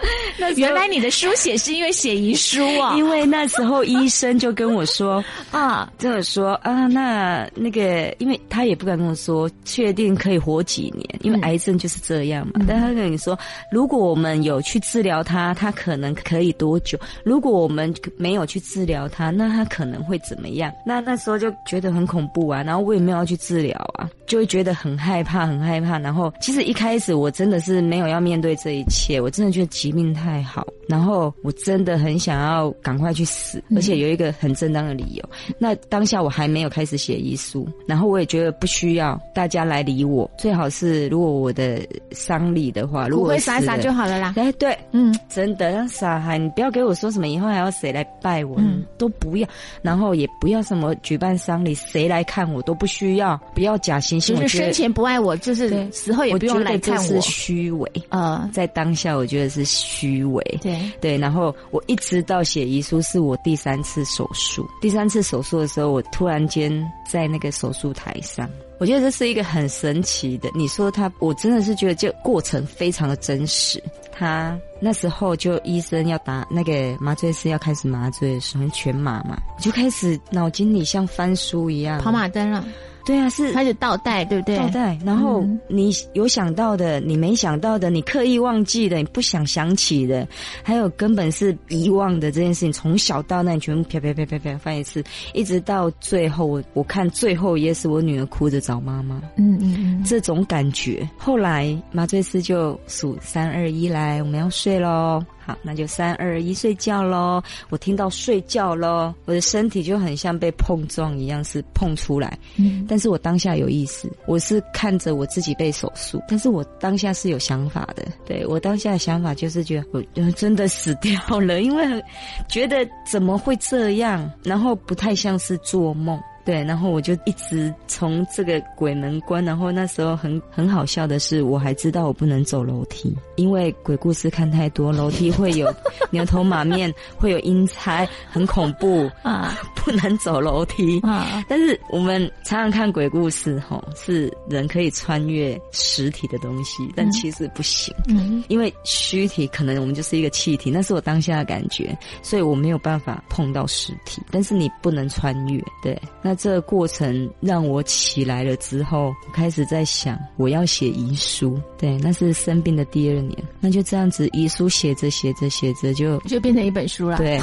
[0.55, 2.95] 原来你的书写是因为写遗书啊？
[2.97, 12.53] 因为那时候医生就跟我说， 啊，跟我说啊，那那个，因为他也不敢跟我说确定可以活几年，因为嗯癌症就是这样嘛。
[12.55, 13.37] 嗯但他跟你说，
[13.71, 16.97] 如果我们有去治疗他，他可能可以多久？
[17.23, 20.71] 如果我们没有去治疗他，那他可能会怎么样？
[20.85, 25.99] 那那时候就觉得很恐怖啊，然后我也没有要去治疗啊，就会觉得很害怕，很害怕。
[25.99, 35.29] 然后其实一开始我真的是没有要面对这一切，我真的觉得疾病太好，然后我真的很想要赶快去死，而且有一个很正当的理由。
[35.57, 41.81] 那当下我还没有开始写遗书，然后我也觉得不需要大家来理我，最好是如果我的
[42.11, 44.35] 丧礼的话，如骨果灰撒一撒就好了啦。
[44.37, 49.49] 哎，对，嗯，真的，让傻孩，你不要给我说什么以后还要谁来拜我，嗯都不要，
[49.81, 57.39] 然后也不要什么举办丧礼，谁来看我都不需要，不要假惺惺，就是生前不爱我，就是死后也不用来看我得这是。
[57.39, 66.71] 虚伪，呃，在当下我觉得是虚伪，对，对，然后我一直到写遗书是我第三次手术，第三次手术的时候，我突然间
[67.09, 68.49] 在那个手术台上。
[68.79, 70.49] 我觉得这是一个很神奇的。
[70.55, 73.83] 你说他，我真的是觉得这过程非常的真实。
[74.09, 82.65] 他那时候就医生要打那个麻醉师要开始麻醉的时候，全麻嘛，我就开始脑筋里像翻书一样，跑马灯了，
[83.09, 84.55] 对啊，是开始倒带，对不对？
[84.59, 90.27] 倒带，然后嗯你有想到的，你没想到的，你刻意忘记的，你不想想起的，
[90.61, 95.03] 还有根本是遗忘的这件事情，从小到大你全部啪啪啪啪啪翻一次，
[95.33, 101.09] 一直到最后，我我看最后一页是我女儿哭着找妈妈，嗯嗯嗯，这种感觉。
[101.17, 105.19] 后来麻醉师就数三二一来，我们要睡喽。
[105.49, 107.41] 好，那就三二一睡觉喽。
[107.69, 112.37] 我听到睡觉喽，我的身体就很像被碰撞一样，是碰出来。
[112.57, 118.05] 嗯但是我当下有意思，我是看着我自己被手术，但是我当下是有想法的。
[118.27, 122.03] 对我当下的想法就是觉得我呃真的死掉了，因为
[122.47, 126.21] 觉得怎么会这样，然后不太像是做梦。
[126.45, 135.71] 对，然后我就一直从这个鬼门关，然后那时候很很好笑的是，我还知道我不能走楼梯，因为鬼故事看太多，楼梯会有
[136.09, 141.45] 牛头马面，会有阴差，很恐怖啊， 不能走楼梯啊。
[141.47, 156.28] 但是我们常常看鬼故事，吼，是人可以穿越实体的东西，但其实不行，嗯，因为虚体可能我们就是一个气体，那是我当下的感觉，所以我没有办法碰到实体，但是你不能穿越，对，那。
[156.35, 161.59] 这个过程让我起来了之后，我开始在想我要写遗书。
[161.77, 167.17] 对，那是生病的第二年，那就这样子遗书写着写着写着就就变成一本书了。
[167.17, 167.39] 对，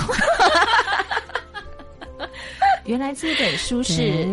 [2.84, 4.26] 原来这本书是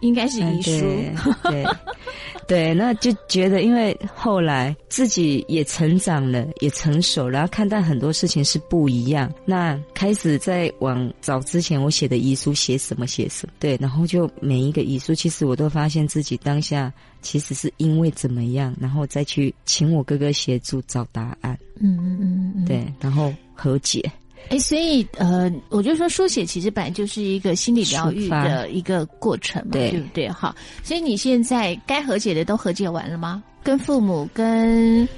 [0.00, 0.70] 应该是遗书。
[0.70, 1.14] 对。
[1.44, 1.64] 对，
[2.76, 9.32] 那就觉得，因为后来自己也成长了，也成熟，然后看待很多事情是不一样。
[9.44, 16.92] 那开始在往早之前我写的遗书写什么写什么，对，然后就每一个遗书，其实我都发现自己当下
[17.22, 21.58] 其实是因为怎么样，然后再去请我哥哥协助找答案。
[21.80, 24.10] 嗯嗯嗯嗯，对，然后和解。
[24.50, 30.28] 哎，所以呃，我就说书写其实本来就是一个心理疗愈的一个过程嘛，对不对？
[30.30, 33.42] 哈，所以你现在该和解的都和解完了吗？
[33.62, 35.08] 跟父母、跟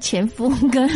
[0.00, 0.90] 前夫、 跟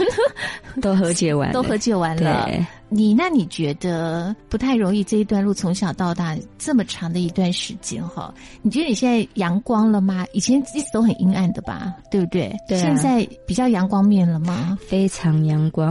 [0.81, 2.51] 都和解完，都和解完了。
[2.95, 8.33] 你那你觉得不太容易这一段路从小到大这么长的一段时间哈？
[8.61, 10.27] 你觉得你现在阳光了吗？
[10.35, 12.55] 以前一直都很阴暗的吧，对不对？
[12.69, 12.79] 对。
[12.79, 14.79] 现在比较阳光面了吗？
[14.87, 15.91] 非常阳光，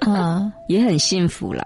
[0.00, 1.64] 啊， 也很幸福啦。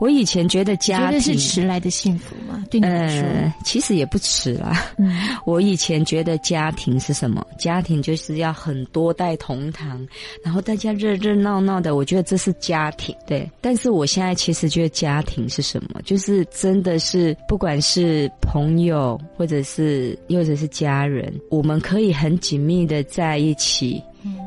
[0.00, 2.64] 我以前觉得家庭是迟来的幸福吗？
[2.70, 4.72] 对你来说，其实也不迟啦。
[4.96, 5.14] 嗯。
[5.44, 7.46] 我以前觉得家庭是什么？
[7.58, 10.06] 家庭就是要很多代同堂，
[10.42, 13.14] 然后大家热热闹闹的，我觉得这是家庭。
[13.26, 13.97] 对，但是我。
[13.98, 16.00] 我现在其实觉得家庭是什么？
[16.04, 24.02] 就是真的是，不管是朋友，或者是或者是家人，我们可以很紧密的在一起。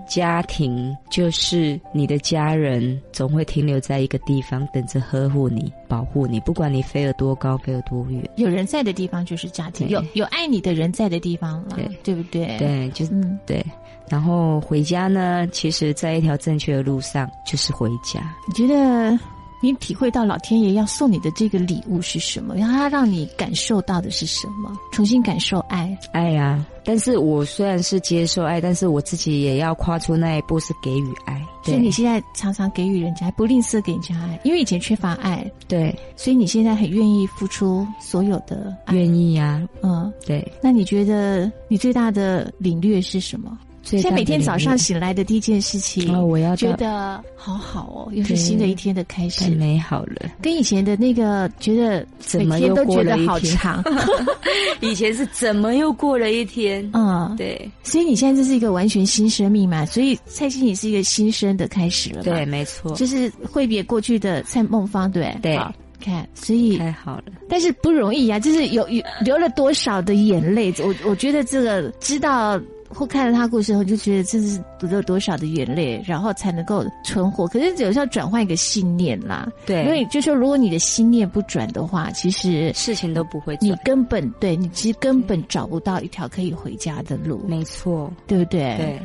[0.08, 6.38] 家庭就是你的家人，总会停留在一个地方，等着呵护你、保护你。
[6.42, 12.58] 不管你飞了多高，飞了多远，有人在的地方就是家庭，有有爱你的人在的地方，对对不对？
[12.58, 13.14] 对，就是
[13.46, 13.66] 对。
[14.10, 18.22] 然后回家呢，其实在一条正确的路上，就是回家。
[18.46, 19.18] 你觉得？
[19.62, 22.56] 你体会到老天爷要送你的这个礼物是什么？
[22.56, 24.76] 然后他让你感受到的是什么？
[24.92, 26.66] 重新感受爱，爱呀！
[26.84, 31.40] 但是我虽然是接受爱，但是我自己也要跨出那一步，是给予爱。
[31.64, 35.50] 所以你现在常常给予人家，不吝啬给人家爱，因为以前缺乏爱。
[35.68, 39.62] 对，所以你现在很愿意付出所有的，愿意呀。
[39.84, 40.52] 嗯，对。
[40.60, 43.56] 那你觉得你最大的领略是什么？
[43.84, 50.32] 现在每天早上醒来的第一件事情，我要觉得好好哦，又是新的一天的开始，太美好了。
[50.42, 52.06] 跟以前的那个觉得
[52.38, 53.84] 每天都觉得好长，
[54.82, 56.88] 以前是怎么又过了一天？
[56.94, 57.70] 嗯，对。
[57.84, 59.86] 所以你现在这是一个完全新生命嘛？
[59.86, 62.24] 所以蔡心也是一个新生的开始了。
[62.24, 65.60] 对，没错，就是挥别过去的蔡梦芳，对对。
[66.00, 68.40] 看，所以太好了，但是不容易啊！
[68.40, 72.60] 就是有有流了多少的眼泪，我我觉得这个知道。
[72.94, 77.48] 或看了他故事后，就觉得这是读了多少的眼泪，然后才能够存活。
[77.48, 87.44] 可是有时候转换一个信念啦，对，因为就说如果你的心念不转的话，其实事情都不会，你根本对你其实根本找不到一条可以回家的路。
[87.48, 88.76] 没错，对不对？
[88.78, 89.00] 对。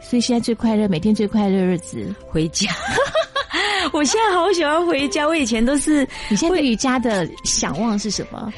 [0.00, 2.70] 所以现在最快乐，每天最快乐日子回家。
[3.92, 6.06] 我现在好喜欢回家，我以前都是。
[6.28, 8.52] 你现在对于家的想望是什么？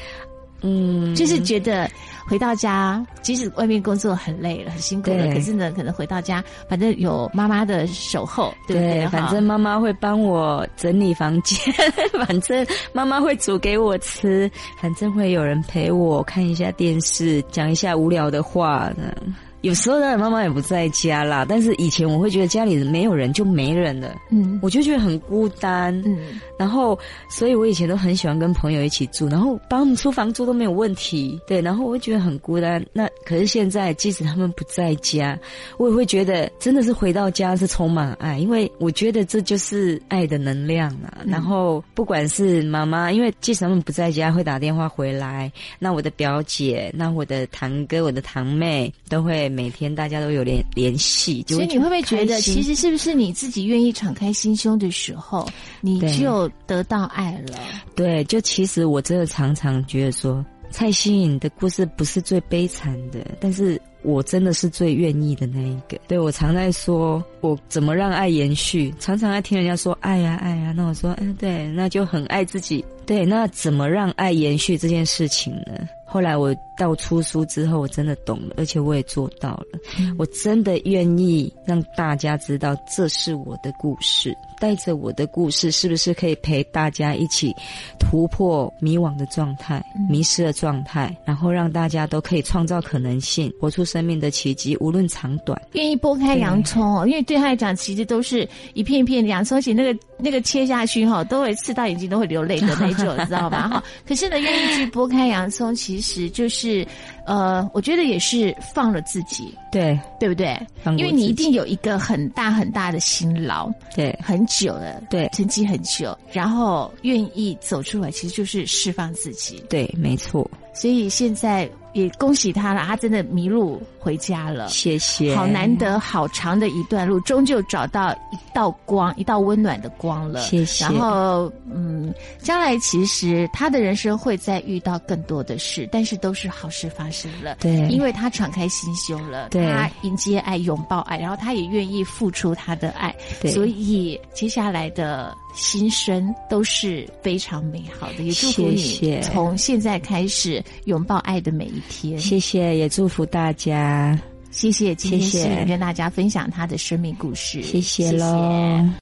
[0.61, 1.89] 嗯，就是觉得。
[2.27, 9.07] 回到家，即使外面工作很累了、很辛苦了，可是呢，可能回到家，反正有妈妈的守候，对不对？
[9.09, 11.57] 反正妈妈会帮我整理房间，
[12.25, 14.49] 反正妈妈会煮给我吃，
[14.79, 19.13] 反正会有人陪我看一下电视，讲一下无聊的话呢。
[19.61, 21.45] 有时候呢，妈妈也不在家啦。
[21.47, 26.17] 但是以前我会觉得家里没有人就没人了，嗯，我就觉得很孤单，嗯。
[26.57, 26.97] 然后，
[27.29, 31.61] 所以我以前都很喜欢跟朋友一起住，然后帮他们出房租都没有问题，对。
[31.61, 32.83] 然后我会觉得很孤单。
[32.93, 35.37] 那可是现在，即使他们不在家，
[35.77, 41.21] 我也会觉得真的是回到家是充满爱，因为我觉得这就是爱的能量啊。
[41.25, 49.50] 然后不管是妈妈，因为即使他们不在家，会打电话回来，那我的表姐，那我的堂哥，我的堂妹都会。
[49.51, 55.47] 每天大家都有联联系，所以你会不会觉得，其实是不是你自己愿意敞开心胸的时候，
[55.81, 57.59] 你就得到爱了？
[57.95, 65.99] 对，就其实我真的常常觉得说，蔡欣颖的故事不是最悲惨的，但是我真的是最愿意的那一个。
[66.07, 68.93] 对我常在说，我怎么让爱延续？
[68.99, 72.83] 常常爱听人家说爱呀爱呀，那我说，嗯，对，那就很爱自己。
[73.05, 75.87] 对，那怎么让爱延续这件事情呢？
[76.11, 79.79] 后来我到出书之后，我真的懂了，而且我也做到了。
[80.17, 84.35] 我真的愿意让大家知道，这是我的故事。
[84.59, 87.51] 带着我的故事，是不是可以陪大家一起
[87.97, 95.59] 突破迷惘的状态、迷失的状态，然后让大家都可以创造可能性，活出生命的奇迹，无论长短。
[95.71, 103.67] 愿意剥开洋葱哦，因为对他来讲，其实都是一片一片的洋葱，而且那个那个切下去哈，都会刺到眼睛，都会流泪的那种， 知道吧？
[103.67, 106.00] 哈，可是呢，愿意去剥开洋葱，其实
[106.31, 106.85] 就是。
[107.23, 110.59] 呃，我觉得也是放了自己，对对不对？
[110.97, 120.49] 因为你一定有一个很大很大的辛劳，对，很久了，对，沉积很久，然后愿意走出来，其实就是释放自己，对，没错。
[120.73, 124.67] 所以现在也恭喜他了，他真的迷路回家了。
[124.69, 130.41] 谢谢，好难得，好长的一段路，终究找到一道光，一道温暖的光了。
[130.41, 130.85] 谢谢。
[130.85, 137.55] 然后，嗯，将来其实他的人生会再遇到更多的事，但是都是好事发生了。
[137.59, 143.13] 对，因为他敞开心胸了，他迎接爱，拥抱爱，然后他也愿意付出他的爱，
[143.49, 145.35] 所以接下来的。
[145.53, 152.19] 心声都是非常美好的，也祝福你从现在开始拥抱爱的每一天。
[152.19, 154.19] 谢谢，也祝福大家。
[154.51, 157.61] 谢谢，今天是跟大家分享他的生命故事。
[157.61, 158.91] 谢谢喽。